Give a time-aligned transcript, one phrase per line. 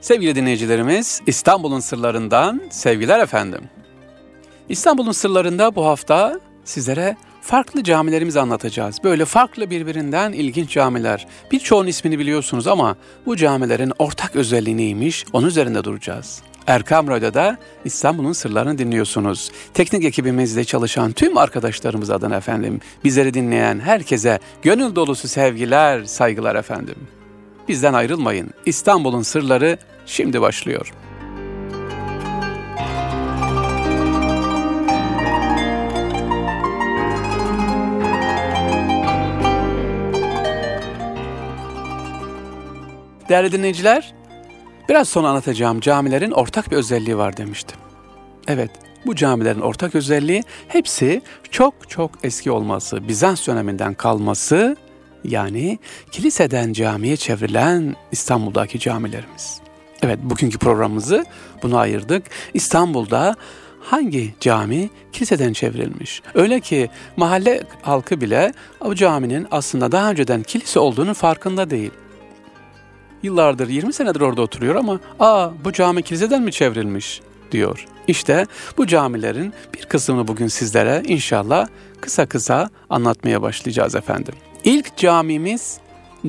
[0.00, 3.60] Sevgili dinleyicilerimiz, İstanbul'un sırlarından sevgiler efendim.
[4.68, 8.96] İstanbul'un sırlarında bu hafta sizlere farklı camilerimizi anlatacağız.
[9.04, 11.26] Böyle farklı birbirinden ilginç camiler.
[11.52, 16.42] Birçoğunun ismini biliyorsunuz ama bu camilerin ortak özelliği neymiş onun üzerinde duracağız.
[16.66, 19.50] Erkam Radyo'da İstanbul'un sırlarını dinliyorsunuz.
[19.74, 26.96] Teknik ekibimizde çalışan tüm arkadaşlarımız adına efendim, bizleri dinleyen herkese gönül dolusu sevgiler, saygılar efendim.
[27.68, 28.50] Bizden ayrılmayın.
[28.66, 30.92] İstanbul'un sırları şimdi başlıyor.
[43.28, 44.14] Değerli dinleyiciler,
[44.88, 47.76] biraz sonra anlatacağım camilerin ortak bir özelliği var demiştim.
[48.46, 48.70] Evet,
[49.06, 54.76] bu camilerin ortak özelliği hepsi çok çok eski olması, Bizans döneminden kalması
[55.24, 55.78] yani
[56.12, 59.60] kiliseden camiye çevrilen İstanbul'daki camilerimiz.
[60.02, 61.24] Evet bugünkü programımızı
[61.62, 62.22] buna ayırdık.
[62.54, 63.36] İstanbul'da
[63.80, 66.22] hangi cami kiliseden çevrilmiş?
[66.34, 71.90] Öyle ki mahalle halkı bile o caminin aslında daha önceden kilise olduğunu farkında değil.
[73.22, 77.20] Yıllardır 20 senedir orada oturuyor ama aa bu cami kiliseden mi çevrilmiş
[77.52, 77.86] diyor.
[78.08, 78.46] İşte
[78.78, 81.68] bu camilerin bir kısmını bugün sizlere inşallah
[82.00, 84.34] kısa kısa anlatmaya başlayacağız efendim.
[84.64, 85.78] İlk camimiz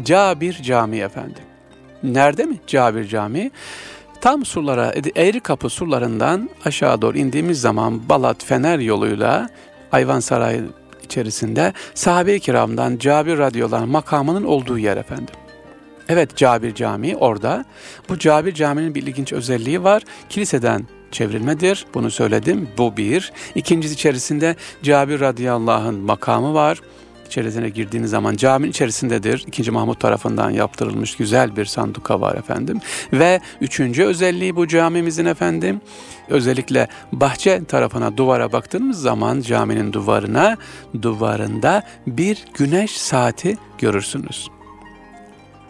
[0.03, 1.43] Cabir Camii efendim.
[2.03, 3.51] Nerede mi Cabir Camii?
[4.21, 9.49] Tam surlara, Eğri Kapı surlarından aşağı doğru indiğimiz zaman Balat Fener yoluyla
[9.91, 10.61] Ayvansaray
[11.03, 15.35] içerisinde sahabe-i kiramdan Cabir radyolar makamının olduğu yer efendim.
[16.09, 17.65] Evet Cabir Camii orada.
[18.09, 20.03] Bu Cabir Camii'nin bir ilginç özelliği var.
[20.29, 21.85] Kiliseden çevrilmedir.
[21.93, 22.69] Bunu söyledim.
[22.77, 23.33] Bu bir.
[23.55, 26.81] İkincisi içerisinde Cabir radıyallahu makamı var
[27.29, 29.43] içerisine girdiğiniz zaman caminin içerisindedir.
[29.47, 32.79] İkinci Mahmut tarafından yaptırılmış güzel bir sanduka var efendim.
[33.13, 35.81] Ve üçüncü özelliği bu camimizin efendim
[36.29, 40.57] özellikle bahçe tarafına duvara baktığımız zaman caminin duvarına
[41.01, 44.58] duvarında bir güneş saati görürsünüz.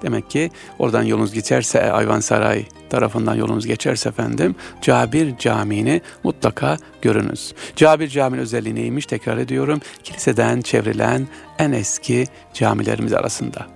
[0.02, 7.54] Demek ki oradan yolunuz geçerse Ayvansaray tarafından yolunuz geçerse efendim Cabir Camii'ni mutlaka görünüz.
[7.76, 9.82] Cabir Camii'nin özelliği neymiş tekrar ediyorum.
[10.04, 11.28] Kiliseden çevrilen
[11.60, 13.68] en eski camilerimiz arasında.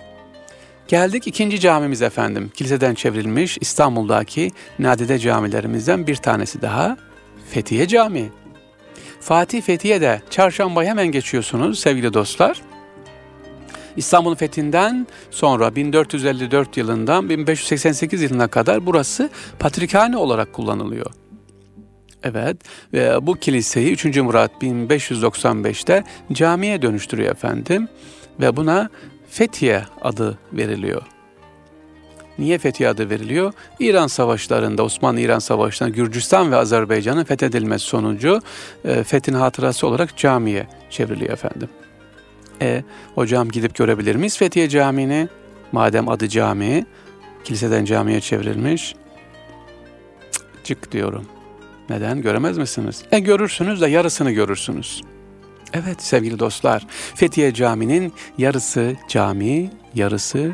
[0.88, 2.50] Geldik ikinci camimiz efendim.
[2.54, 6.96] Kiliseden çevrilmiş İstanbul'daki nadide camilerimizden bir tanesi daha
[7.50, 8.28] Fethiye Camii.
[9.20, 12.62] Fatih Fethiye'de çarşamba hemen geçiyorsunuz sevgili dostlar.
[13.96, 21.06] İstanbul'un fethinden sonra 1454 yılından 1588 yılına kadar burası patrikhane olarak kullanılıyor.
[22.22, 22.56] Evet
[22.92, 24.16] ve bu kiliseyi 3.
[24.16, 27.88] Murat 1595'te camiye dönüştürüyor efendim
[28.40, 28.90] ve buna
[29.30, 31.02] Fethiye adı veriliyor.
[32.38, 33.52] Niye Fethiye adı veriliyor?
[33.80, 38.40] İran savaşlarında, Osmanlı-İran savaşlarında Gürcistan ve Azerbaycan'ın fethedilmesi sonucu
[38.84, 41.68] e, fethin hatırası olarak camiye çevriliyor efendim.
[42.64, 45.28] E hocam gidip görebilir miyiz Fethiye Camii'ni?
[45.72, 46.86] Madem adı cami,
[47.44, 48.94] kiliseden camiye çevrilmiş.
[50.64, 51.26] Cık diyorum.
[51.88, 52.22] Neden?
[52.22, 53.02] Göremez misiniz?
[53.12, 55.02] E görürsünüz de yarısını görürsünüz.
[55.72, 60.52] Evet sevgili dostlar, Fethiye Camii'nin yarısı cami, yarısı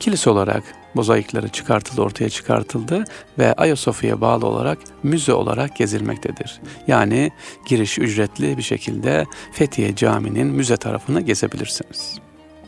[0.00, 0.62] kilise olarak
[0.94, 3.04] mozaikleri çıkartıldı, ortaya çıkartıldı
[3.38, 6.60] ve Ayasofya'ya bağlı olarak müze olarak gezilmektedir.
[6.86, 7.30] Yani
[7.66, 12.18] giriş ücretli bir şekilde Fethiye Camii'nin müze tarafını gezebilirsiniz.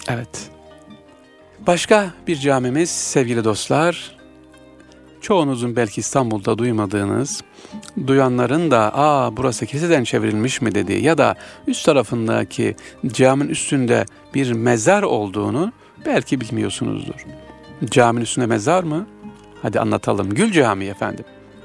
[0.08, 0.50] Evet.
[1.66, 4.16] Başka bir camimiz sevgili dostlar,
[5.20, 7.42] çoğunuzun belki İstanbul'da duymadığınız,
[8.06, 11.34] duyanların da aa burası kiliseden çevrilmiş mi dediği ya da
[11.66, 14.04] üst tarafındaki caminin üstünde
[14.34, 15.72] bir mezar olduğunu
[16.06, 17.26] belki bilmiyorsunuzdur.
[17.90, 19.06] Caminin üstünde mezar mı?
[19.62, 20.30] Hadi anlatalım.
[20.30, 21.24] Gül Camii efendim.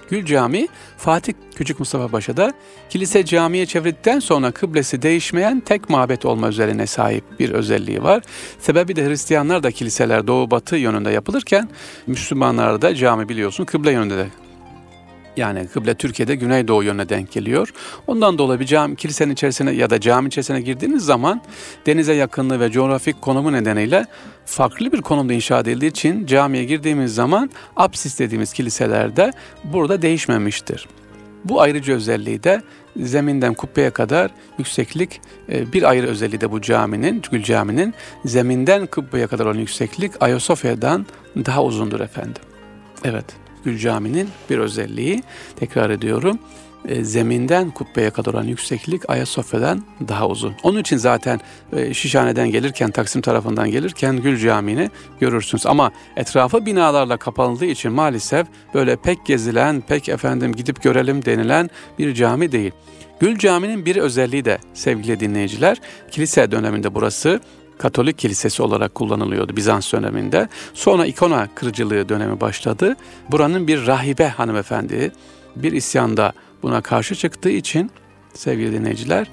[0.10, 0.68] Gül Camii
[0.98, 2.54] Fatih Küçük Mustafa Paşa'da
[2.90, 8.24] kilise camiye çevrildikten sonra kıblesi değişmeyen tek mabet olma üzerine sahip bir özelliği var.
[8.60, 11.70] Sebebi de Hristiyanlar da kiliseler doğu batı yönünde yapılırken
[12.08, 14.28] Müslümanlar da cami biliyorsun kıble yönünde de
[15.38, 17.74] yani kıble Türkiye'de güneydoğu yönüne denk geliyor.
[18.08, 21.42] Ondan dolayı bir cami, kilisenin içerisine ya da cami içerisine girdiğiniz zaman
[21.86, 24.06] denize yakınlığı ve coğrafik konumu nedeniyle
[24.46, 29.32] farklı bir konumda inşa edildiği için camiye girdiğimiz zaman apsis dediğimiz kiliselerde
[29.64, 30.88] burada değişmemiştir.
[31.46, 32.62] Bu ayrıcı özelliği de
[32.98, 37.94] zeminden kubbeye kadar yükseklik e, bir ayrı özelliği de bu caminin, Gül Cami'nin
[38.26, 41.06] zeminden kubbeye kadar olan yükseklik Ayasofya'dan
[41.36, 42.42] daha uzundur efendim.
[43.04, 43.47] Evet.
[43.68, 45.24] Gül Cami'nin bir özelliği.
[45.56, 46.40] Tekrar ediyorum.
[46.88, 50.56] e, zeminden kubbeye kadar olan yükseklik Ayasofya'dan daha uzun.
[50.64, 51.40] Onun için zaten
[51.74, 55.66] e, Şişhane'den gelirken, Taksim tarafından gelirken Gül Camii'ni görürsünüz.
[55.66, 62.14] Ama etrafı binalarla kapanıldığı için maalesef böyle pek gezilen, pek efendim gidip görelim denilen bir
[62.14, 62.72] cami değil.
[63.20, 65.78] Gül Camii'nin bir özelliği de sevgili dinleyiciler,
[66.12, 67.42] kilise döneminde burası
[67.78, 70.50] Katolik kilisesi olarak kullanılıyordu Bizans döneminde.
[70.74, 72.96] Sonra ikona kırıcılığı dönemi başladı.
[73.32, 75.12] Buranın bir rahibe hanımefendi
[75.56, 76.34] bir isyanda
[76.64, 77.92] buna karşı çıktığı için
[78.34, 79.28] sevgili dinleyiciler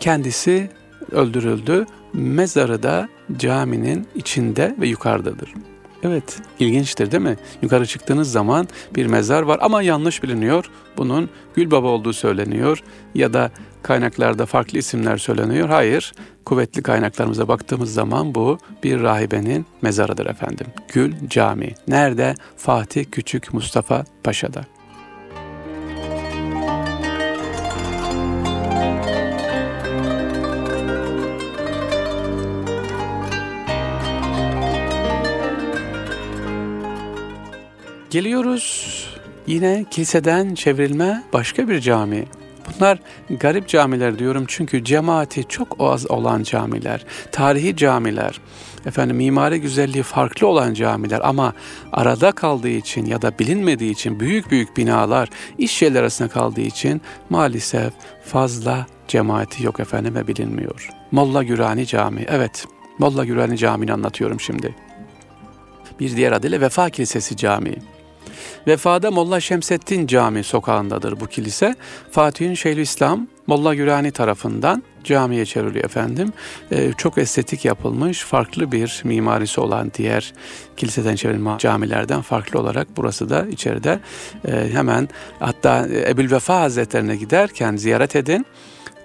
[0.00, 0.70] kendisi
[1.12, 1.86] öldürüldü.
[2.12, 5.54] Mezarı da caminin içinde ve yukarıdadır.
[6.02, 7.36] Evet, ilginçtir değil mi?
[7.62, 10.70] Yukarı çıktığınız zaman bir mezar var ama yanlış biliniyor.
[10.96, 12.82] Bunun Gül Baba olduğu söyleniyor
[13.14, 13.50] ya da
[13.84, 15.68] kaynaklarda farklı isimler söyleniyor.
[15.68, 16.12] Hayır,
[16.44, 20.66] kuvvetli kaynaklarımıza baktığımız zaman bu bir rahibenin mezarıdır efendim.
[20.92, 21.74] Gül Camii.
[21.88, 22.34] Nerede?
[22.56, 24.64] Fatih Küçük Mustafa Paşa'da.
[38.10, 39.06] Geliyoruz
[39.46, 42.24] yine kiliseden çevrilme başka bir cami.
[42.66, 42.98] Bunlar
[43.30, 48.40] garip camiler diyorum çünkü cemaati çok az olan camiler, tarihi camiler,
[48.86, 51.52] efendim mimari güzelliği farklı olan camiler ama
[51.92, 55.28] arada kaldığı için ya da bilinmediği için büyük büyük binalar
[55.58, 57.92] iş yerleri arasında kaldığı için maalesef
[58.24, 60.88] fazla cemaati yok efendim ve bilinmiyor.
[61.10, 62.66] Molla Gürani Camii, evet
[62.98, 64.74] Molla Gürani Camii'ni anlatıyorum şimdi.
[66.00, 67.93] Bir diğer adıyla Vefa Kilisesi Camii.
[68.66, 71.74] Vefada Molla Şemseddin Cami sokağındadır bu kilise.
[72.10, 76.32] Fatih'in Şeyhülislam Molla Gürani tarafından camiye çevriliyor efendim.
[76.72, 80.32] Ee, çok estetik yapılmış, farklı bir mimarisi olan diğer
[80.76, 84.00] kiliseden çevrilme camilerden farklı olarak burası da içeride
[84.48, 88.46] e, hemen hatta Ebu'l Vefa Hazretlerine giderken ziyaret edin.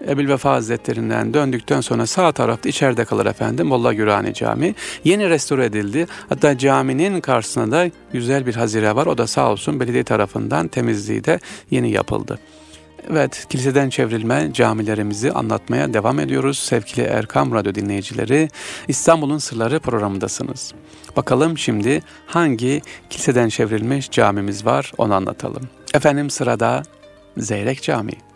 [0.08, 4.76] Ebil Vefa Hazretlerinden döndükten sonra sağ tarafta içeride kalır efendim Molla Gürani Camii.
[5.04, 6.08] Yeni restore edildi.
[6.30, 9.06] Hatta caminin karşısında da güzel bir hazire var.
[9.06, 11.40] O da sağ olsun belediye tarafından temizliği de
[11.72, 12.40] yeni yapıldı.
[13.12, 16.60] Evet, kiliseden çevrilme camilerimizi anlatmaya devam ediyoruz.
[16.60, 18.50] Sevgili Erkam Radyo dinleyicileri,
[18.88, 20.74] İstanbul'un Sırları programındasınız.
[21.16, 25.70] Bakalım şimdi hangi kiliseden çevrilmiş camimiz var onu anlatalım.
[25.94, 26.84] Efendim sırada
[27.38, 28.29] Zeyrek Camii.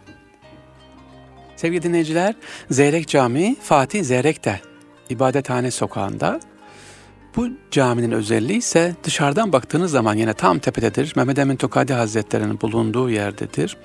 [1.64, 2.36] Sevgili dinleyiciler,
[2.72, 4.62] Zeyrek Camii Fatih Zeyrek'te
[5.10, 6.40] ibadethane sokağında.
[7.36, 11.14] Bu caminin özelliği ise dışarıdan baktığınız zaman yine tam tepededir.
[11.16, 13.78] Mehmet Emin Tokadi Hazretleri'nin bulunduğu yerdedir.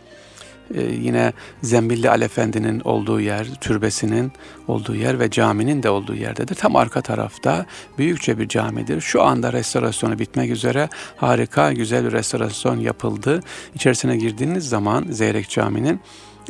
[0.74, 1.32] Ee, yine
[1.62, 4.32] Zembilli Ali Efendi'nin olduğu yer, türbesinin
[4.68, 6.54] olduğu yer ve caminin de olduğu yerdedir.
[6.54, 7.66] Tam arka tarafta
[7.98, 9.00] büyükçe bir camidir.
[9.00, 13.40] Şu anda restorasyonu bitmek üzere harika, güzel bir restorasyon yapıldı.
[13.74, 16.00] İçerisine girdiğiniz zaman Zeyrek Camii'nin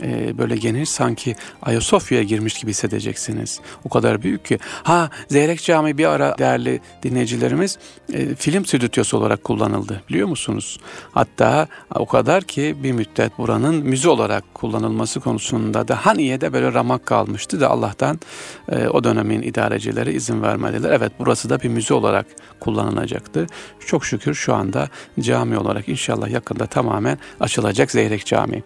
[0.02, 3.60] e, böyle geniş sanki Ayasofya'ya girmiş gibi hissedeceksiniz.
[3.84, 4.58] O kadar büyük ki.
[4.82, 7.78] Ha Zeyrek Camii bir ara değerli dinleyicilerimiz
[8.12, 10.80] e, film stüdyosu olarak kullanıldı biliyor musunuz?
[11.12, 17.06] Hatta o kadar ki bir müddet buranın müze olarak kullanılması konusunda da Haniye'de böyle ramak
[17.06, 18.20] kalmıştı da Allah'tan
[18.68, 20.90] e, o dönemin idarecileri izin vermediler.
[20.90, 22.26] Evet burası da bir müze olarak
[22.60, 23.46] kullanılacaktı.
[23.86, 24.88] Çok şükür şu anda
[25.20, 28.62] cami olarak inşallah yakında tamamen açılacak Zeyrek Camii.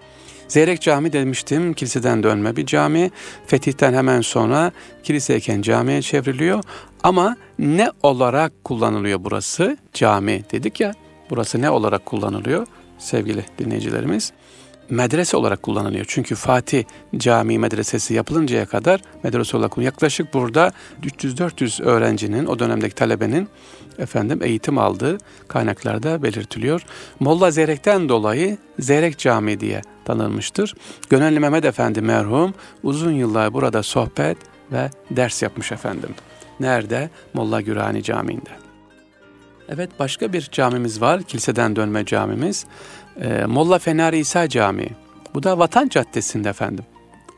[0.49, 3.11] Zeyrek Cami demiştim, kiliseden dönme bir cami.
[3.47, 4.73] Fetihten hemen sonra
[5.03, 6.65] kiliseyken camiye çevriliyor.
[7.03, 9.77] Ama ne olarak kullanılıyor burası?
[9.93, 10.93] Cami dedik ya,
[11.31, 12.67] burası ne olarak kullanılıyor
[12.99, 14.33] sevgili dinleyicilerimiz?
[14.93, 16.05] medrese olarak kullanılıyor.
[16.09, 16.85] Çünkü Fatih
[17.17, 20.73] Camii Medresesi yapılıncaya kadar medrese olarak yaklaşık burada
[21.03, 23.49] 300-400 öğrencinin o dönemdeki talebenin
[23.99, 25.19] efendim eğitim aldığı
[25.49, 26.83] kaynaklarda belirtiliyor.
[27.21, 30.75] Molla Zeyrek'ten dolayı Zeyrek Camii diye tanınmıştır.
[31.11, 34.37] Gönenli Mehmet Efendi merhum uzun yıllar burada sohbet
[34.73, 36.11] ve ders yapmış efendim.
[36.61, 37.11] Nerede?
[37.35, 38.51] Molla Gürani Camii'nde.
[39.69, 41.23] Evet başka bir camimiz var.
[41.23, 42.67] Kiliseden dönme camimiz.
[43.21, 44.91] Ee, Molla Fener İsa Camii.
[45.35, 46.85] Bu da Vatan Caddesi'nde efendim.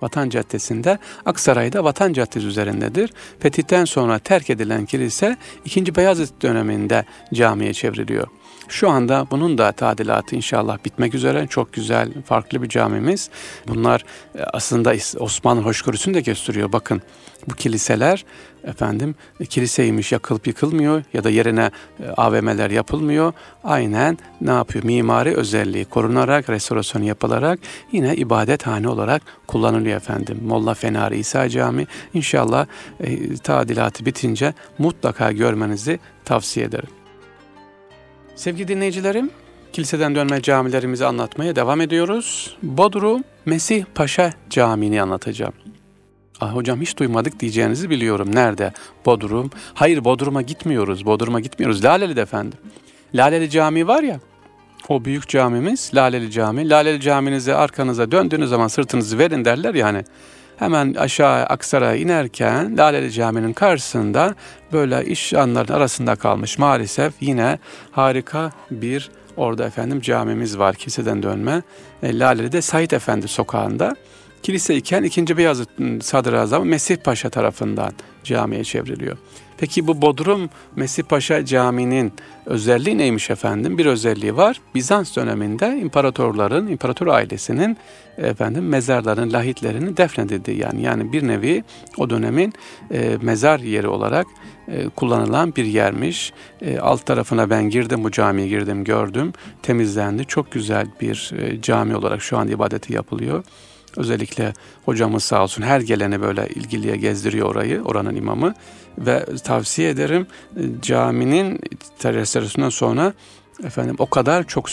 [0.02, 3.11] Vatan Caddesi'nde Aksaray'da Vatan Caddesi üzerindedir.
[3.38, 5.97] Fetihten sonra terk edilen kilise 2.
[5.97, 7.04] Beyazıt döneminde
[7.35, 8.26] camiye çevriliyor.
[8.68, 11.47] Şu anda bunun da tadilatı inşallah bitmek üzere.
[11.47, 13.30] Çok güzel, farklı bir camimiz.
[13.68, 14.04] Bunlar
[14.38, 16.73] e, aslında Osmanlı hoşgörüsünü de gösteriyor.
[16.73, 17.02] Bakın
[17.49, 18.25] bu kiliseler
[18.64, 23.33] efendim e, kiliseymiş yakılıp yıkılmıyor ya da yerine e, AVM'ler yapılmıyor.
[23.64, 24.85] Aynen ne yapıyor?
[24.85, 27.59] Mimari özelliği korunarak, restorasyon yapılarak
[27.92, 30.40] yine ibadethane olarak kullanılıyor efendim.
[30.47, 32.66] Molla Fenari İsa Camii inşallah
[33.42, 37.03] tadilatı bitince mutlaka görmenizi tavsiye ederim.
[38.37, 39.31] Sevgili dinleyicilerim,
[39.73, 42.57] kiliseden dönme camilerimizi anlatmaya devam ediyoruz.
[42.62, 45.53] Bodrum Mesih Paşa Camii'ni anlatacağım.
[46.41, 48.35] Ah hocam hiç duymadık diyeceğinizi biliyorum.
[48.35, 48.73] Nerede?
[49.07, 49.50] Bodrum.
[49.75, 51.07] Hayır Bodrum'a gitmiyoruz.
[51.07, 51.85] Bodrum'a gitmiyoruz.
[51.85, 52.59] Laleli efendim.
[53.14, 54.21] Laleli Camii var ya.
[54.88, 56.71] O büyük camimiz Laleli Cami.
[56.71, 60.05] Laleli Caminize arkanıza döndüğünüz zaman sırtınızı verin derler yani.
[60.56, 64.34] Hemen aşağı Aksaray'a inerken Laleli Cami'nin karşısında
[64.73, 67.58] böyle iş anların arasında kalmış maalesef yine
[67.90, 71.62] harika bir orada efendim camimiz var kiliseden dönme.
[72.02, 73.96] E, Laleli'de Said Efendi sokağında.
[74.44, 75.36] Kilise iken 2.
[75.36, 75.68] Beyazıt
[76.00, 77.92] Sadrazam Mesih Paşa tarafından
[78.24, 79.16] camiye çevriliyor.
[79.58, 82.12] Peki bu Bodrum Mesih Paşa Camii'nin
[82.46, 83.78] özelliği neymiş efendim?
[83.78, 84.60] Bir özelliği var.
[84.74, 87.76] Bizans döneminde imparatorların, imparator ailesinin
[88.18, 91.64] efendim mezarların, lahitlerini defnedildiği yani yani bir nevi
[91.96, 92.52] o dönemin
[92.90, 94.26] e, mezar yeri olarak
[94.68, 96.32] e, kullanılan bir yermiş.
[96.62, 99.32] E, alt tarafına ben girdim bu camiye girdim gördüm.
[99.62, 100.24] Temizlendi.
[100.24, 103.44] Çok güzel bir e, cami olarak şu an ibadeti yapılıyor.
[103.96, 104.52] Özellikle
[104.84, 108.54] hocamız sağ olsun her geleni böyle ilgiliye gezdiriyor orayı, oranın imamı.
[108.98, 111.60] Ve tavsiye ederim e, caminin
[112.04, 113.12] restorasyonundan sonra
[113.64, 114.68] efendim o kadar çok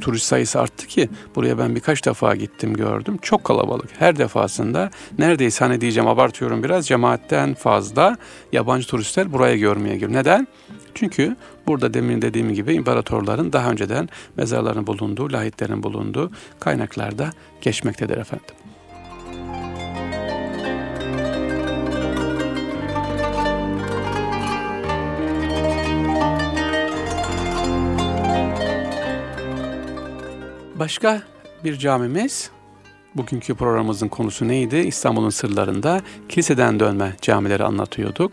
[0.00, 3.18] turist sayısı arttı ki buraya ben birkaç defa gittim gördüm.
[3.22, 3.90] Çok kalabalık.
[3.98, 8.16] Her defasında neredeyse hani diyeceğim abartıyorum biraz cemaatten fazla
[8.52, 10.12] yabancı turistler buraya görmeye geliyor.
[10.12, 10.48] Neden?
[10.94, 16.30] Çünkü burada demin dediğim gibi imparatorların daha önceden mezarlarının bulunduğu, lahitlerin bulunduğu
[16.60, 17.30] kaynaklarda
[17.60, 18.54] geçmektedir efendim.
[30.80, 31.22] Başka
[31.64, 32.50] bir camimiz,
[33.14, 34.76] bugünkü programımızın konusu neydi?
[34.76, 38.32] İstanbul'un sırlarında kiliseden dönme camileri anlatıyorduk.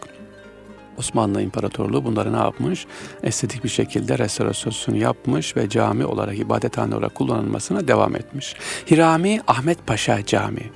[0.97, 2.85] Osmanlı İmparatorluğu bunları ne yapmış?
[3.23, 8.55] Estetik bir şekilde restorasyonunu yapmış ve cami olarak, ibadethane olarak kullanılmasına devam etmiş.
[8.91, 10.71] Hirami Ahmet Paşa Camii.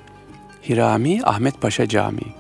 [0.70, 2.34] Hirami Ahmet Paşa Camii.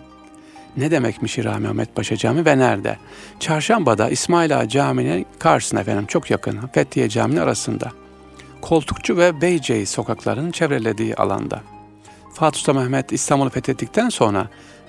[0.78, 2.98] Ne demekmiş Hirami Ahmet Paşa Camii ve nerede?
[3.40, 6.60] Çarşamba'da İsmail Ağa Camii'nin karşısına efendim çok yakın.
[6.74, 8.00] Fethiye Camii'nin arasında.
[8.62, 11.62] Koltukçu ve Beyceğiz sokaklarının çevrelediği alanda.
[12.34, 14.48] Fatih Sultan Mehmet İstanbul'u fethettikten sonra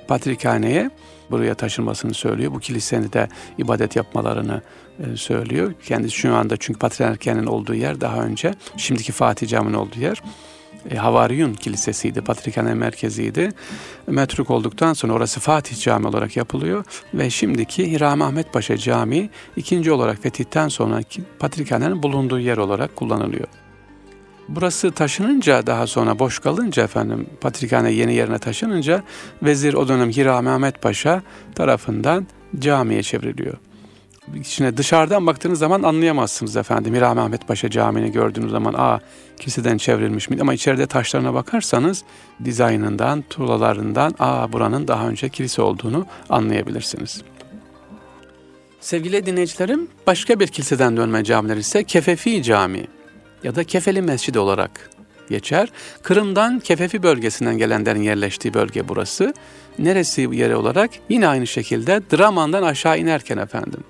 [0.09, 0.91] Patrikhane'ye
[1.31, 2.52] buraya taşınmasını söylüyor.
[2.52, 4.62] Bu kilisenin de ibadet yapmalarını
[4.99, 5.73] e, söylüyor.
[5.85, 10.23] Kendisi şu anda çünkü Patrikhane'nin olduğu yer daha önce şimdiki Fatih Camii'nin olduğu yer
[10.91, 13.49] e, Havariyun Kilisesi'ydi, Patrikhane merkeziydi.
[14.07, 19.93] Metruk olduktan sonra orası Fatih Camii olarak yapılıyor ve şimdiki Hiram Ahmet Paşa Camii ikinci
[19.93, 21.00] olarak fetihten sonra
[21.38, 23.47] Patrikhane'nin bulunduğu yer olarak kullanılıyor.
[24.54, 29.02] Burası taşınınca daha sonra boş kalınca efendim Patrikhane yeni yerine taşınınca
[29.42, 31.23] vezir o dönem Hira Mehmet Paşa
[31.54, 32.26] tarafından
[32.59, 33.54] camiye çevriliyor.
[34.35, 36.94] İçine dışarıdan baktığınız zaman anlayamazsınız efendim.
[36.94, 39.00] Hira Mehmet Paşa Camii'ni gördüğünüz zaman aa
[39.40, 40.38] kiliseden çevrilmiş mi?
[40.40, 42.04] Ama içeride taşlarına bakarsanız
[42.44, 47.23] dizaynından, tuğlalarından aa buranın daha önce kilise olduğunu anlayabilirsiniz.
[48.80, 52.87] Sevgili dinleyicilerim, başka bir kiliseden dönme camiler ise Kefefi Camii
[53.45, 54.91] ya da Kefeli Mescidi olarak
[55.29, 55.69] geçer.
[56.03, 59.35] Kırım'dan Kefefi bölgesinden gelenlerin yerleştiği bölge burası.
[59.79, 60.91] Neresi yeri olarak?
[61.09, 63.85] Yine aynı şekilde Draman'dan aşağı inerken efendim.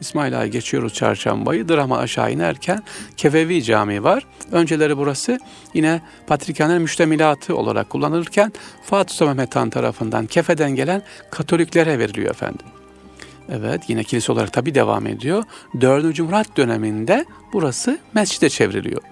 [0.00, 1.68] İsmail Ağa'ya geçiyoruz çarşambayı.
[1.68, 2.82] Drama aşağı inerken
[3.16, 4.26] Kefevi Camii var.
[4.52, 5.38] Önceleri burası
[5.74, 8.52] yine Patrikhane'nin müştemilatı olarak kullanılırken
[8.84, 12.66] Fatih Sultan Mehmet Han tarafından Kefe'den gelen Katoliklere veriliyor efendim.
[13.50, 15.44] Evet yine kilise olarak tabi devam ediyor.
[15.80, 16.20] 4.
[16.20, 19.02] Murat döneminde burası mescide çevriliyor.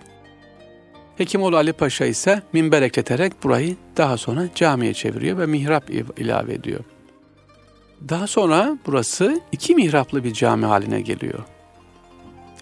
[1.17, 6.81] Hekimoğlu Ali Paşa ise minber ekleterek burayı daha sonra camiye çeviriyor ve mihrap ilave ediyor.
[8.09, 11.39] Daha sonra burası iki mihraplı bir cami haline geliyor.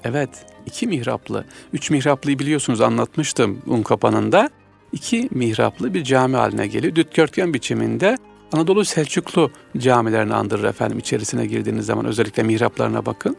[0.05, 0.31] Evet,
[0.67, 1.45] iki mihraplı.
[1.73, 4.51] Üç mihraplıyı biliyorsunuz anlatmıştım un kapanında.
[4.93, 6.97] İki mihraplı bir cami haline geliyor.
[6.97, 8.17] Dikdörtgen biçiminde
[8.57, 13.37] Anadolu Selçuklu camilerini andırır efendim içerisine girdiğiniz zaman özellikle mihraplarına bakın.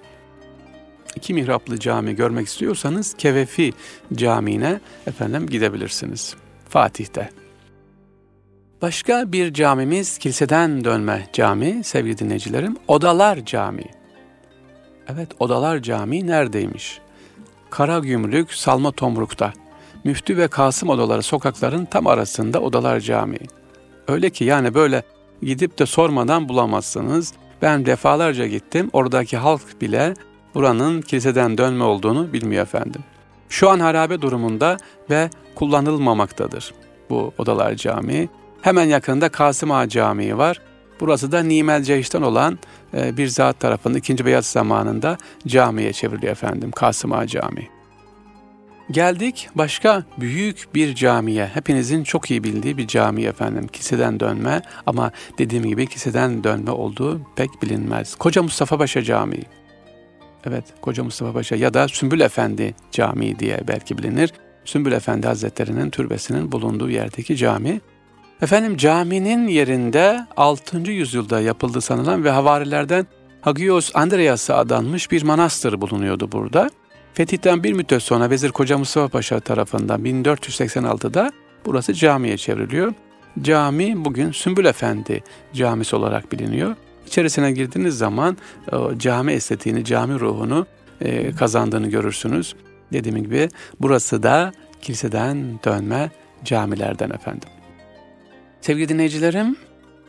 [1.15, 3.73] İki mihraplı cami görmek istiyorsanız Kevefi
[4.13, 6.35] Camii'ne efendim gidebilirsiniz.
[6.69, 7.29] Fatih'te.
[8.81, 12.77] Başka bir camimiz kiliseden dönme cami sevgili dinleyicilerim.
[12.87, 13.91] Odalar Camii.
[15.07, 16.99] Evet Odalar Camii neredeymiş?
[17.69, 19.53] Karagümrük Salma Tomruk'ta.
[20.03, 23.47] Müftü ve Kasım odaları sokakların tam arasında Odalar Camii.
[24.07, 25.03] Öyle ki yani böyle
[25.41, 27.33] gidip de sormadan bulamazsınız.
[27.61, 28.89] Ben defalarca gittim.
[28.93, 30.13] Oradaki halk bile
[30.55, 33.01] buranın kiliseden dönme olduğunu bilmiyor efendim.
[33.49, 34.77] Şu an harabe durumunda
[35.09, 36.73] ve kullanılmamaktadır
[37.09, 38.29] bu Odalar Camii.
[38.61, 40.61] Hemen yakında Kasım Ağa Camii var.
[40.99, 42.59] Burası da Nimel Ceyş'ten olan
[42.93, 44.25] e, bir zat tarafından 2.
[44.25, 47.76] Beyaz zamanında camiye çevriliyor efendim Kasım Ağa Camii.
[48.91, 51.45] Geldik başka büyük bir camiye.
[51.45, 53.67] Hepinizin çok iyi bildiği bir cami efendim.
[53.67, 58.15] Kiliseden dönme ama dediğim gibi kiliseden dönme olduğu pek bilinmez.
[58.15, 59.43] Koca Mustafa Paşa Camii.
[60.45, 64.33] Evet, Koca Mustafa Paşa ya da Sümbül Efendi Camii diye belki bilinir.
[64.65, 67.81] Sümbül Efendi Hazretleri'nin türbesinin bulunduğu yerdeki cami.
[68.41, 70.77] Efendim caminin yerinde 6.
[70.91, 73.07] yüzyılda yapıldı sanılan ve havarilerden
[73.41, 76.69] Hagios Andreas'a adanmış bir manastır bulunuyordu burada.
[77.17, 81.31] Fetih'ten bir müddet sonra Vezir Koca Mustafa Paşa tarafından 1486'da
[81.65, 82.93] burası camiye çevriliyor.
[83.41, 86.75] Cami bugün Sümbül Efendi Camisi olarak biliniyor.
[87.07, 88.37] İçerisine girdiğiniz zaman
[88.71, 90.65] o cami estetiğini, cami ruhunu
[91.01, 92.55] e, kazandığını görürsünüz.
[92.93, 96.11] Dediğim gibi burası da kiliseden dönme
[96.43, 97.49] camilerden efendim.
[98.61, 99.55] Sevgili dinleyicilerim,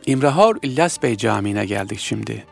[0.05, 2.45] İmrahor İlyas Bey Camii'ne geldik şimdi.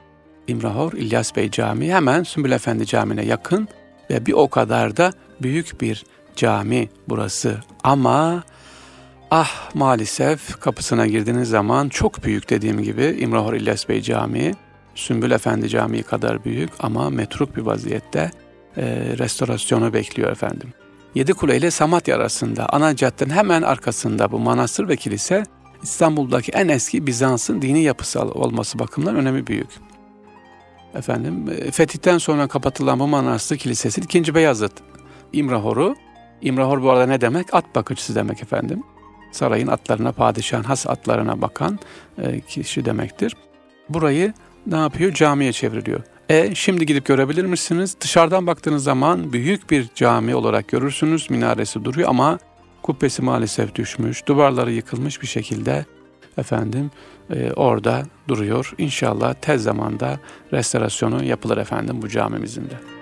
[0.47, 3.67] İmrahor İlyas Bey Camii hemen Sümbül Efendi Camii'ne yakın
[4.09, 7.57] ve bir o kadar da büyük bir cami burası.
[7.83, 8.43] Ama
[9.31, 14.55] ah maalesef kapısına girdiğiniz zaman çok büyük dediğim gibi İmrahor İlyas Bey Camii,
[14.95, 18.31] Sümbül Efendi Camii kadar büyük ama metruk bir vaziyette
[18.77, 18.83] e,
[19.17, 20.73] restorasyonu bekliyor efendim.
[21.15, 25.43] Yedi Kule ile Samatya arasında ana caddenin hemen arkasında bu manastır ve kilise
[25.83, 29.67] İstanbul'daki en eski Bizans'ın dini yapısı olması bakımından önemi büyük.
[30.97, 34.35] Efendim, e, fetihten sonra kapatılan bu manastır kilisesi 2.
[34.35, 34.73] Beyazıt
[35.33, 35.95] İmrahor'u.
[36.41, 37.53] İmrahor bu arada ne demek?
[37.53, 38.83] At bakıcısı demek efendim.
[39.31, 41.79] Sarayın atlarına, padişahın has atlarına bakan
[42.17, 43.35] e, kişi demektir.
[43.89, 44.33] Burayı
[44.67, 45.13] ne yapıyor?
[45.13, 46.01] Camiye çevriliyor.
[46.29, 47.95] E şimdi gidip görebilir misiniz?
[48.01, 51.29] Dışarıdan baktığınız zaman büyük bir cami olarak görürsünüz.
[51.29, 52.39] Minaresi duruyor ama
[52.83, 54.25] kubbesi maalesef düşmüş.
[54.25, 55.85] Duvarları yıkılmış bir şekilde
[56.37, 56.91] efendim
[57.33, 58.73] e, orada duruyor.
[58.77, 60.19] İnşallah tez zamanda
[60.53, 62.97] restorasyonu yapılır efendim bu camimizin de.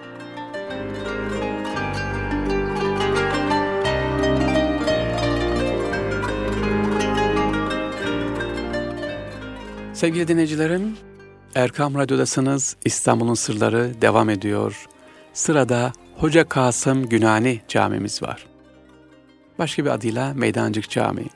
[9.94, 10.98] Sevgili dinleyicilerim,
[11.56, 12.76] Erkam Radyo'dasınız.
[12.86, 14.86] İstanbul'un sırları devam ediyor.
[15.34, 18.46] Sırada Hoca Kasım Günani camimiz var.
[19.60, 21.30] Başka bir adıyla Meydancık Camii.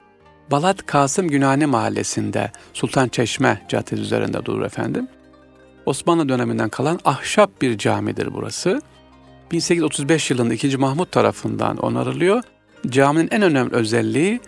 [0.51, 5.07] Balat Kasım Günani Mahallesi'nde Sultan Çeşme Caddesi üzerinde durur efendim.
[5.85, 8.81] Osmanlı döneminden kalan ahşap bir camidir burası.
[9.51, 10.77] 1835 yılında 2.
[10.77, 12.43] Mahmut tarafından onarılıyor.
[12.87, 14.39] Caminin en önemli özelliği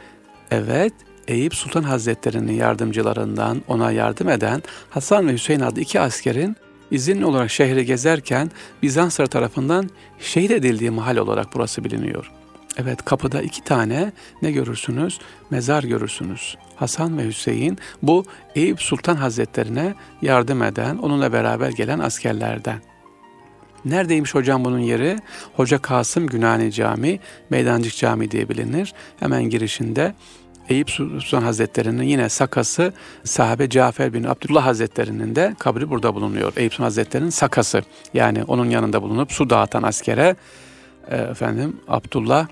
[0.51, 0.93] evet
[1.27, 6.55] Eyüp Sultan Hazretleri'nin yardımcılarından ona yardım eden Hasan ve Hüseyin adlı iki askerin
[6.91, 8.51] izinli olarak şehri gezerken
[8.83, 12.31] Bizanslar tarafından şehit edildiği mahal olarak burası biliniyor.
[12.81, 15.19] Evet kapıda iki tane ne görürsünüz?
[15.49, 16.57] Mezar görürsünüz.
[16.75, 22.81] Hasan ve Hüseyin bu Eyüp Sultan Hazretlerine yardım eden, onunla beraber gelen askerlerden.
[23.85, 25.19] Neredeymiş hocam bunun yeri?
[25.55, 28.93] Hoca Kasım Günani Camii, Meydancık Camii diye bilinir.
[29.19, 30.15] Hemen girişinde
[30.69, 36.53] Eyüp Sultan Hazretleri'nin yine sakası sahabe Cafer bin Abdullah Hazretleri'nin de kabri burada bulunuyor.
[36.55, 40.35] Eyüp Sultan Hazretleri'nin sakası yani onun yanında bulunup su dağıtan askere
[41.07, 42.47] e, efendim Abdullah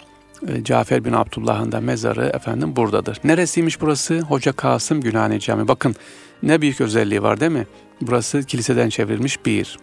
[0.63, 3.19] Cafer bin Abdullah'ın da mezarı efendim buradadır.
[3.23, 4.19] Neresiymiş burası?
[4.19, 5.67] Hoca Kasım Günani Camii.
[5.67, 5.95] Bakın
[6.43, 7.67] ne büyük özelliği var değil mi?
[8.02, 9.78] Burası kiliseden çevrilmiş bir.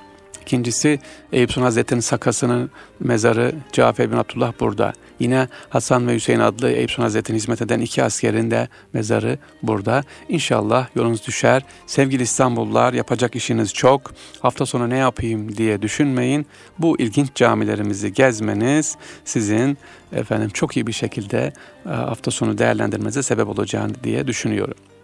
[0.46, 0.98] İkincisi
[1.32, 4.92] Eyüp Sultan Hazretleri'nin sakasının mezarı Cafer bin Abdullah burada.
[5.18, 10.04] Yine Hasan ve Hüseyin adlı Eyüp Sultan Hazretleri'ne hizmet eden iki askerin de mezarı burada.
[10.28, 11.62] İnşallah yolunuz düşer.
[11.86, 14.12] Sevgili İstanbullular yapacak işiniz çok.
[14.40, 16.46] Hafta sonu ne yapayım diye düşünmeyin.
[16.78, 19.78] Bu ilginç camilerimizi gezmeniz sizin
[20.12, 21.52] efendim çok iyi bir şekilde
[21.86, 24.95] e, hafta sonu değerlendirmenize sebep olacağını diye düşünüyorum.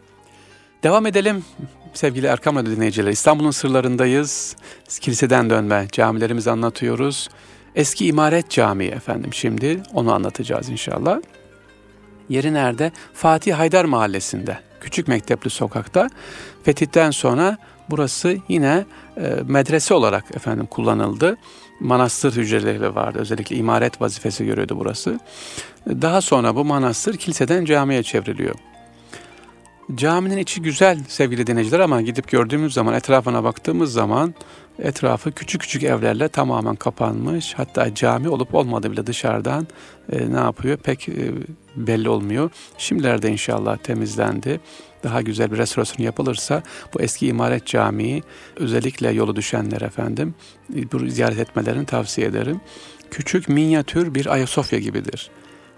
[0.83, 1.45] Devam edelim
[1.95, 3.12] sevgili Erkam Radyo dinleyicileri.
[3.12, 4.57] İstanbul'un sırlarındayız.
[5.01, 7.29] Kiliseden dönme camilerimizi anlatıyoruz.
[7.75, 11.21] Eski İmaret Camii efendim şimdi onu anlatacağız inşallah.
[12.29, 12.92] Yeri nerede?
[13.14, 14.59] Fatih Haydar Mahallesi'nde.
[14.81, 16.11] Küçük Mektepli Sokak'ta.
[16.62, 17.59] Fetihten sonra
[17.90, 18.85] burası yine
[19.16, 21.37] e, medrese olarak efendim kullanıldı.
[21.81, 23.18] Manastır hücreleri vardı.
[23.18, 25.21] Özellikle imaret vazifesi görüyordu burası.
[25.87, 28.55] Daha sonra bu manastır kiliseden camiye çevriliyor.
[29.95, 34.35] Caminin içi güzel sevgili dinleyiciler ama gidip gördüğümüz zaman etrafına baktığımız zaman
[34.79, 37.55] etrafı küçük küçük evlerle tamamen kapanmış.
[37.55, 39.66] Hatta cami olup olmadığı bile dışarıdan
[40.12, 41.33] e, ne yapıyor pek e,
[41.77, 42.51] belli olmuyor.
[42.79, 44.61] Şimdilerde inşallah temizlendi.
[45.03, 46.62] Daha güzel bir restorasyon yapılırsa
[46.95, 48.23] bu eski imaret camii
[48.57, 50.35] özellikle yolu düşenler efendim
[50.92, 52.61] bu ziyaret etmelerini tavsiye ederim.
[53.11, 55.31] Küçük minyatür bir Ayasofya gibidir.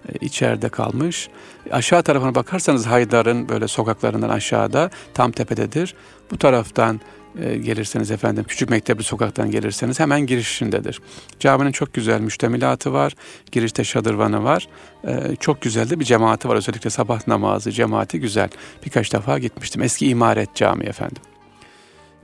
[0.08, 1.28] E, içeride kalmış.
[1.70, 5.94] Aşağı tarafına bakarsanız Haydar'ın böyle sokaklarından aşağıda tam tepededir.
[6.30, 7.00] Bu taraftan
[7.40, 11.00] e, gelirseniz efendim küçük mektepli sokaktan gelirseniz hemen girişindedir.
[11.40, 13.12] Caminin çok güzel müştemilatı var.
[13.52, 14.68] Girişte şadırvanı var.
[15.06, 16.56] E, çok güzel de bir cemaati var.
[16.56, 18.48] Özellikle sabah namazı cemaati güzel.
[18.86, 19.82] Birkaç defa gitmiştim.
[19.82, 21.22] Eski imaret cami efendim.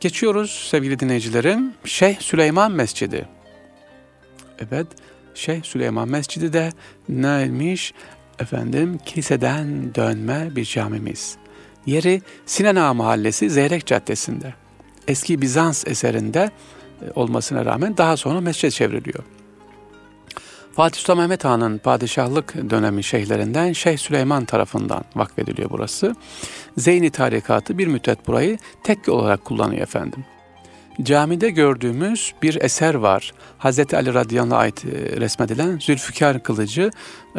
[0.00, 1.74] Geçiyoruz sevgili dinleyicilerim.
[1.84, 3.28] Şeyh Süleyman Mescidi.
[4.58, 4.86] Evet.
[5.40, 6.72] Şeyh Süleyman Mescidi de
[7.08, 7.94] neymiş?
[8.38, 11.36] Efendim kiliseden dönme bir camimiz.
[11.86, 14.54] Yeri Sinan Ağa Mahallesi Zeyrek Caddesi'nde
[15.08, 16.50] eski Bizans eserinde
[17.02, 19.24] e, olmasına rağmen daha sonra mescid çevriliyor.
[20.72, 26.16] Fatih Sultan Mehmet Han'ın padişahlık dönemi şeyhlerinden Şeyh Süleyman tarafından vakfediliyor burası.
[26.76, 30.24] Zeyni tarikatı bir müddet burayı tekke olarak kullanıyor efendim.
[31.02, 33.32] Camide gördüğümüz bir eser var.
[33.58, 33.94] Hz.
[33.94, 36.90] Ali radıyallahu ait e, resmedilen Zülfikar kılıcı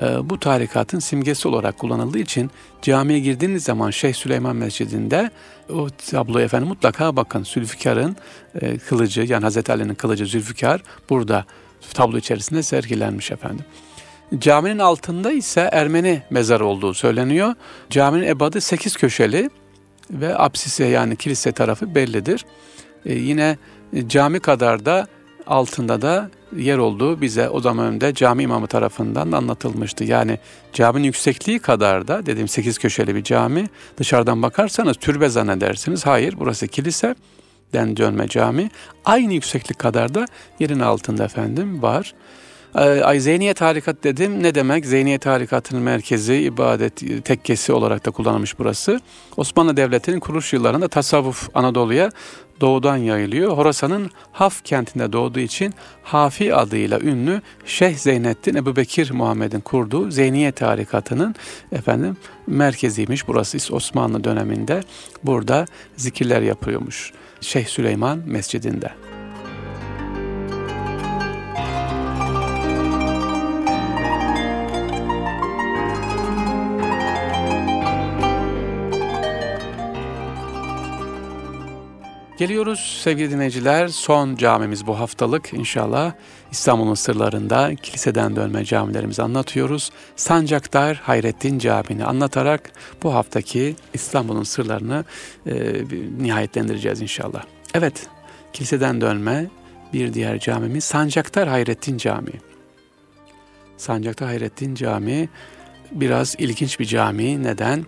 [0.02, 5.32] e, bu tarikatın simgesi olarak kullanıldığı için camiye girdiğiniz zaman Şeyh Süleyman Mescidi'nde
[5.70, 7.44] o tabloya efendim mutlaka bakın.
[7.44, 8.16] Zülfikar'ın
[8.62, 9.70] e, kılıcı yani Hz.
[9.70, 11.46] Ali'nin kılıcı Zülfikar burada
[11.94, 13.66] tablo içerisinde sergilenmiş efendim.
[14.38, 17.56] Caminin altında ise Ermeni mezarı olduğu söyleniyor.
[17.90, 19.50] Caminin ebadı sekiz köşeli
[20.12, 22.46] ve apsise yani kilise tarafı bellidir.
[23.06, 23.58] E, yine
[24.08, 25.08] cami kadar da
[25.48, 30.04] altında da yer olduğu bize o zaman önde cami imamı tarafından anlatılmıştı.
[30.04, 30.40] Yani
[30.74, 33.66] caminin yüksekliği kadar da dediğim sekiz köşeli bir cami
[33.98, 36.06] dışarıdan bakarsanız türbe zannedersiniz.
[36.06, 37.16] Hayır burası kilise
[37.74, 38.70] den dönme cami.
[39.06, 40.26] Aynı yükseklik kadar da
[40.60, 42.14] yerin altında efendim var.
[42.76, 44.44] Ee, ay Zeyniye Tarikat dedim.
[44.44, 44.86] Ne demek?
[44.86, 49.02] Zeyniye Tarikatı'nın merkezi, ibadet tekkesi olarak da kullanılmış burası.
[49.38, 52.12] Osmanlı Devleti'nin kuruluş yıllarında tasavvuf Anadolu'ya
[52.62, 53.58] doğudan yayılıyor.
[53.58, 60.52] Horasan'ın Haf kentinde doğduğu için Hafi adıyla ünlü Şeyh Zeynettin Ebu Bekir Muhammed'in kurduğu Zeyniye
[60.52, 61.36] tarikatının
[61.72, 63.28] efendim merkeziymiş.
[63.28, 64.84] Burası Osmanlı döneminde
[65.24, 65.66] burada
[65.98, 67.12] zikirler yapıyormuş.
[67.42, 69.11] Şeyh Süleyman Mescidinde.
[82.42, 83.88] Geliyoruz sevgili dinleyiciler.
[83.88, 86.14] Son camimiz bu haftalık inşallah
[86.52, 89.92] İstanbul'un sırlarında kiliseden dönme camilerimizi anlatıyoruz.
[90.16, 92.72] Sancaktar Hayrettin Camii'ni anlatarak
[93.04, 95.06] bu haftaki İstanbul'un sırlarını
[95.46, 95.54] e,
[96.18, 97.44] nihayetlendireceğiz inşallah.
[97.74, 98.08] Evet,
[98.54, 99.50] kiliseden dönme
[99.94, 102.42] bir diğer camimiz Sancaktar Hayrettin Camii.
[103.78, 105.30] Sancaktar Hayrettin Camii
[105.92, 107.44] biraz ilginç bir cami.
[107.44, 107.86] Neden?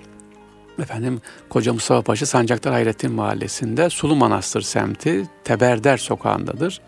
[0.80, 6.82] Efendim Koca Mustafa Paşa Sancaktar Hayrettin Mahallesi'nde Sulu Manastır semti Teberder sokağındadır.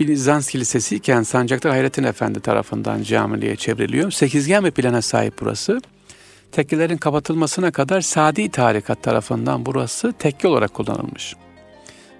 [0.00, 4.10] Bir Bizans kilisesi iken Sancaktar Hayrettin Efendi tarafından camiliğe çevriliyor.
[4.10, 5.80] Sekizgen bir plana sahip burası.
[6.52, 11.36] Tekkelerin kapatılmasına kadar Sadi Tarikat tarafından burası tekke olarak kullanılmış.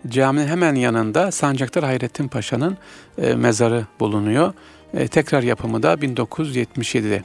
[0.09, 2.79] Caminin hemen yanında Sancaktar Hayrettin Paşa'nın
[3.19, 4.53] e, mezarı bulunuyor.
[4.95, 7.23] E, tekrar yapımı da 1977'de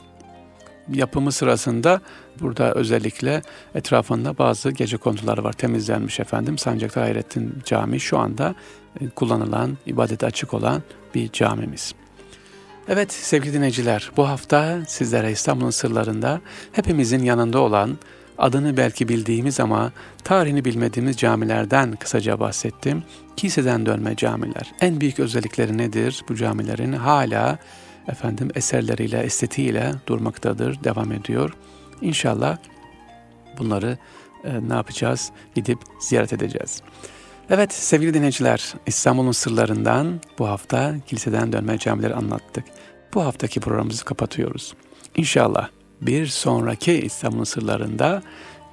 [0.93, 2.01] yapımı sırasında
[2.41, 3.41] burada özellikle
[3.75, 5.53] etrafında bazı gece konduları var.
[5.53, 6.57] Temizlenmiş efendim.
[6.57, 8.55] Sancaktar Hayrettin Camii şu anda
[9.01, 10.83] e, kullanılan, ibadete açık olan
[11.15, 11.93] bir camimiz.
[12.87, 17.97] Evet sevgili dinleyiciler bu hafta sizlere İstanbul'un sırlarında hepimizin yanında olan
[18.37, 19.91] adını belki bildiğimiz ama
[20.23, 23.03] tarihini bilmediğimiz camilerden kısaca bahsettim.
[23.37, 24.71] Kiliseden dönme camiler.
[24.81, 26.93] En büyük özellikleri nedir bu camilerin?
[26.93, 27.57] Hala
[28.07, 31.53] efendim eserleriyle, estetiğiyle durmaktadır, devam ediyor.
[32.01, 32.57] İnşallah
[33.57, 33.97] bunları
[34.43, 35.31] e, ne yapacağız?
[35.55, 36.81] Gidip ziyaret edeceğiz.
[37.49, 42.65] Evet sevgili dinleyiciler, İstanbul'un sırlarından bu hafta kiliseden dönme camileri anlattık.
[43.13, 44.73] Bu haftaki programımızı kapatıyoruz.
[45.15, 45.69] İnşallah
[46.01, 48.21] bir sonraki İstanbul'un sırlarında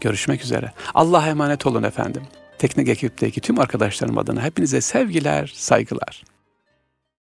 [0.00, 0.72] görüşmek üzere.
[0.94, 2.22] Allah'a emanet olun efendim.
[2.58, 6.24] Teknik ekipteki tüm arkadaşlarım adına hepinize sevgiler, saygılar.